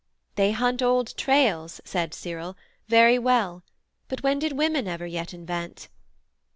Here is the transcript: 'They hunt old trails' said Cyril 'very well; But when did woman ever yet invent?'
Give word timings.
'They 0.33 0.51
hunt 0.53 0.81
old 0.81 1.15
trails' 1.15 1.79
said 1.85 2.11
Cyril 2.11 2.57
'very 2.87 3.19
well; 3.19 3.61
But 4.07 4.23
when 4.23 4.39
did 4.39 4.53
woman 4.57 4.87
ever 4.87 5.05
yet 5.05 5.31
invent?' 5.31 5.89